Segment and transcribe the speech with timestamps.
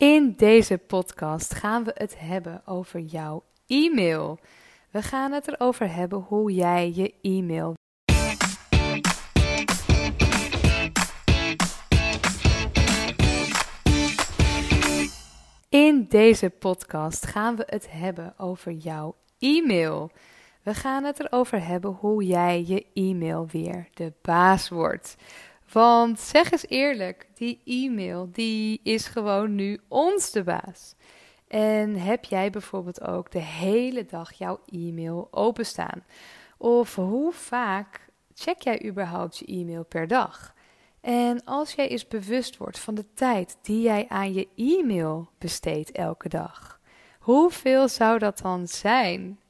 [0.00, 4.38] In deze podcast gaan we het hebben over jouw e-mail.
[4.90, 7.74] We gaan het erover hebben hoe jij je e-mail.
[15.68, 20.10] In deze podcast gaan we het hebben over jouw e-mail.
[20.62, 25.16] We gaan het erover hebben hoe jij je e-mail weer de baas wordt.
[25.72, 30.94] Want zeg eens eerlijk, die e-mail die is gewoon nu ons de baas.
[31.48, 36.04] En heb jij bijvoorbeeld ook de hele dag jouw e-mail openstaan?
[36.58, 40.54] Of hoe vaak check jij überhaupt je e-mail per dag?
[41.00, 45.92] En als jij eens bewust wordt van de tijd die jij aan je e-mail besteedt
[45.92, 46.80] elke dag,
[47.18, 49.40] hoeveel zou dat dan zijn?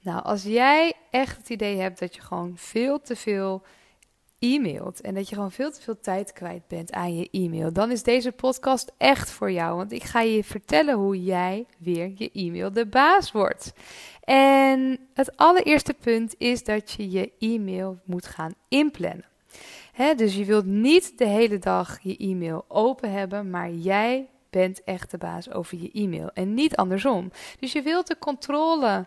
[0.00, 3.62] Nou, als jij echt het idee hebt dat je gewoon veel te veel
[4.38, 7.90] e-mailt en dat je gewoon veel te veel tijd kwijt bent aan je e-mail, dan
[7.90, 9.76] is deze podcast echt voor jou.
[9.76, 13.72] Want ik ga je vertellen hoe jij weer je e-mail de baas wordt.
[14.24, 19.24] En het allereerste punt is dat je je e-mail moet gaan inplannen.
[20.16, 25.10] dus je wilt niet de hele dag je e-mail open hebben, maar jij bent echt
[25.10, 27.30] de baas over je e-mail en niet andersom.
[27.60, 29.06] Dus je wilt de controle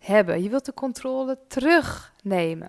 [0.00, 0.42] hebben.
[0.42, 2.68] Je wilt de controle terugnemen.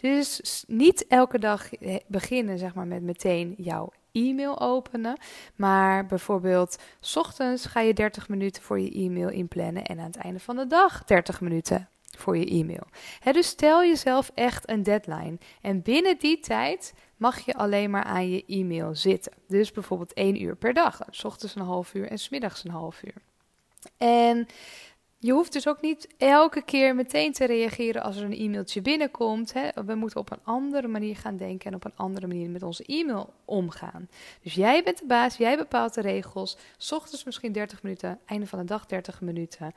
[0.00, 1.68] Dus niet elke dag
[2.06, 5.18] beginnen zeg maar, met meteen jouw e-mail openen.
[5.56, 9.84] Maar bijvoorbeeld, s ochtends ga je 30 minuten voor je e-mail inplannen.
[9.84, 12.86] En aan het einde van de dag 30 minuten voor je e-mail.
[13.32, 15.38] dus stel jezelf echt een deadline.
[15.60, 19.32] En binnen die tijd mag je alleen maar aan je e-mail zitten.
[19.48, 21.00] Dus bijvoorbeeld 1 uur per dag.
[21.10, 23.22] S ochtends een half uur en s middags een half uur.
[23.96, 24.46] En
[25.24, 29.52] je hoeft dus ook niet elke keer meteen te reageren als er een e-mailtje binnenkomt.
[29.52, 29.68] Hè.
[29.84, 32.84] We moeten op een andere manier gaan denken en op een andere manier met onze
[32.84, 34.08] e-mail omgaan.
[34.42, 36.56] Dus jij bent de baas, jij bepaalt de regels.
[36.90, 39.72] Ochtends misschien 30 minuten, einde van de dag 30 minuten.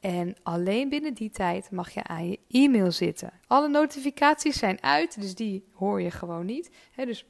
[0.00, 3.32] En alleen binnen die tijd mag je aan je e-mail zitten.
[3.46, 6.70] Alle notificaties zijn uit, dus die hoor je gewoon niet.
[6.90, 7.04] Hè.
[7.04, 7.24] Dus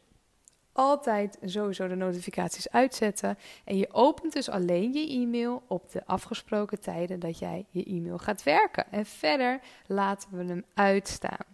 [0.80, 3.38] altijd sowieso de notificaties uitzetten.
[3.64, 8.18] En je opent dus alleen je e-mail op de afgesproken tijden dat jij je e-mail
[8.18, 8.92] gaat werken.
[8.92, 11.46] En verder laten we hem uitstaan.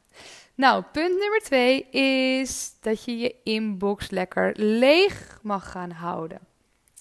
[0.54, 6.40] Nou, punt nummer twee is dat je je inbox lekker leeg mag gaan houden.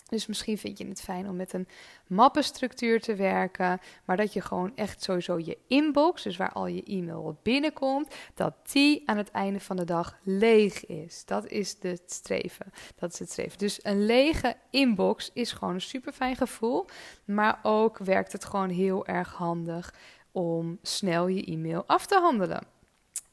[0.09, 1.67] Dus misschien vind je het fijn om met een
[2.07, 6.83] mappenstructuur te werken, maar dat je gewoon echt sowieso je inbox, dus waar al je
[6.83, 11.25] e-mail binnenkomt, dat die aan het einde van de dag leeg is.
[11.25, 12.71] Dat is het streven.
[12.95, 13.57] Dat is het streven.
[13.57, 16.85] Dus een lege inbox is gewoon een super fijn gevoel,
[17.25, 19.93] maar ook werkt het gewoon heel erg handig
[20.31, 22.61] om snel je e-mail af te handelen.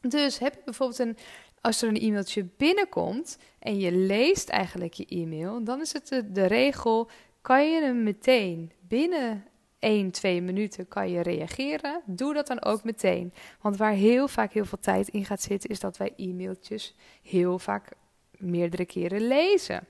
[0.01, 1.17] Dus heb je bijvoorbeeld een
[1.63, 6.47] als er een e-mailtje binnenkomt en je leest eigenlijk je e-mail, dan is het de,
[6.47, 9.45] regel: kan je hem meteen binnen
[9.79, 12.03] 1, 2 minuten kan je reageren.
[12.07, 13.33] Doe dat dan ook meteen.
[13.61, 17.59] Want waar heel vaak heel veel tijd in gaat zitten, is dat wij e-mailtjes heel
[17.59, 17.93] vaak
[18.43, 19.87] meerdere keren lezen.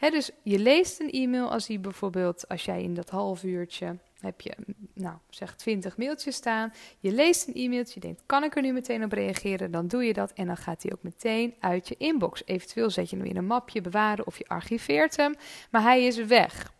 [0.00, 4.40] dus je leest een e-mail als die bijvoorbeeld, als jij in dat half uurtje heb
[4.40, 4.54] je,
[4.94, 6.72] nou zeg 20 mailtjes staan.
[6.98, 9.70] Je leest een e-mailtje, je denkt, kan ik er nu meteen op reageren?
[9.70, 12.42] Dan doe je dat en dan gaat hij ook meteen uit je inbox.
[12.46, 15.34] Eventueel zet je hem in een mapje bewaren of je archiveert hem,
[15.70, 16.72] maar hij is weg.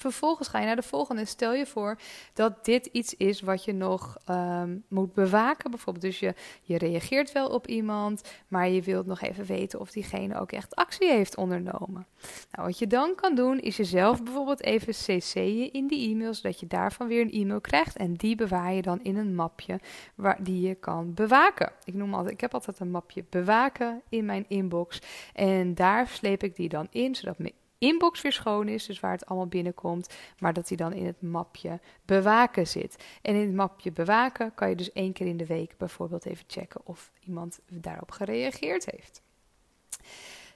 [0.00, 1.24] Vervolgens ga je naar de volgende.
[1.24, 1.98] Stel je voor
[2.32, 5.70] dat dit iets is wat je nog ehm, moet bewaken.
[5.70, 9.90] Bijvoorbeeld, dus je, je reageert wel op iemand, maar je wilt nog even weten of
[9.90, 12.06] diegene ook echt actie heeft ondernomen.
[12.50, 16.60] Nou, wat je dan kan doen, is jezelf bijvoorbeeld even cc'en in die e-mail, zodat
[16.60, 17.96] je daarvan weer een e-mail krijgt.
[17.96, 19.80] En die bewaar je dan in een mapje
[20.14, 21.72] waar, die je kan bewaken.
[21.84, 25.00] Ik noem altijd, ik heb altijd een mapje bewaken in mijn inbox.
[25.32, 29.12] En daar sleep ik die dan in, zodat mijn inbox weer schoon is, dus waar
[29.12, 33.04] het allemaal binnenkomt, maar dat hij dan in het mapje bewaken zit.
[33.22, 36.44] En in het mapje bewaken kan je dus één keer in de week bijvoorbeeld even
[36.46, 39.22] checken of iemand daarop gereageerd heeft.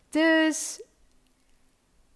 [0.09, 0.83] Dus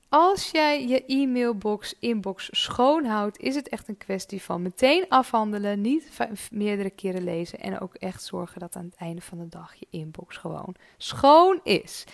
[0.09, 5.81] als jij je e-mailbox, inbox schoon houdt, is het echt een kwestie van meteen afhandelen,
[5.81, 6.11] niet
[6.51, 9.87] meerdere keren lezen en ook echt zorgen dat aan het einde van de dag je
[9.91, 12.05] inbox gewoon schoon is.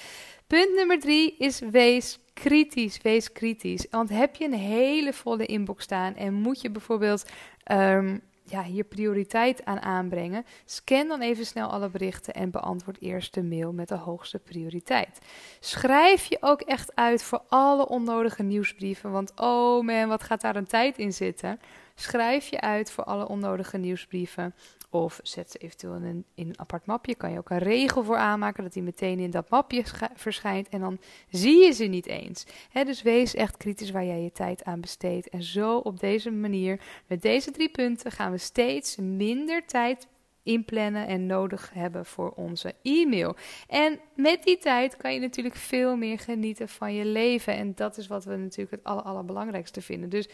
[0.46, 3.02] Punt nummer drie is wees kritisch.
[3.02, 3.86] Wees kritisch.
[3.90, 7.30] Want heb je een hele volle inbox staan en moet je bijvoorbeeld
[7.72, 13.34] um, ja, hier prioriteit aan aanbrengen, scan dan even snel alle berichten en beantwoord eerst
[13.34, 15.18] de mail met de hoogste prioriteit.
[15.60, 20.56] Schrijf je ook echt uit voor alle onnodige nieuwsbrieven, want oh man, wat gaat daar
[20.56, 21.60] een tijd in zitten?
[21.94, 24.54] Schrijf je uit voor alle onnodige nieuwsbrieven
[24.90, 27.14] Of zet ze eventueel in een, in apart mapje.
[27.14, 30.68] Kan je ook een regel voor aanmaken dat die meteen in dat mapje verschijnt.
[30.68, 30.98] En dan
[31.30, 32.46] zie je ze niet eens.
[32.72, 35.28] dus wees echt kritisch waar jij je tijd aan besteedt.
[35.28, 40.06] En zo op deze manier, met deze drie punten, gaan we steeds minder tijd
[40.42, 43.36] inplannen en nodig hebben voor onze e-mail.
[43.68, 47.54] En met die tijd kan je natuurlijk veel meer genieten van je leven.
[47.56, 50.08] En dat is wat we natuurlijk het aller, allerbelangrijkste vinden.
[50.08, 50.28] Dus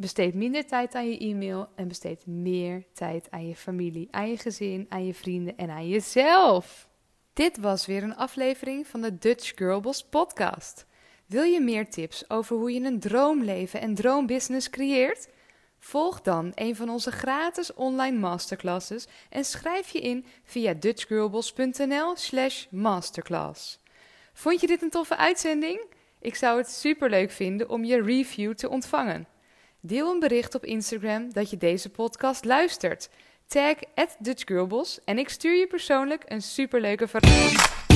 [0.00, 4.36] besteed minder tijd aan je e-mail en besteed meer tijd aan je familie, aan je
[4.36, 6.88] gezin, aan je vrienden en aan jezelf.
[7.32, 10.86] Dit was weer een aflevering van de Dutch Girlboss podcast.
[11.26, 15.28] Wil je meer tips over hoe je een droomleven en droombusiness creëert?
[15.78, 23.78] Volg dan een van onze gratis online masterclasses en schrijf je in via dutchgirlboss.nl/slash masterclass.
[24.32, 25.80] Vond je dit een toffe uitzending?
[26.20, 29.26] Ik zou het superleuk vinden om je review te ontvangen.
[29.82, 33.08] Deel een bericht op Instagram dat je deze podcast luistert.
[33.46, 34.16] Tag at
[35.04, 37.89] en ik stuur je persoonlijk een superleuke verrassing.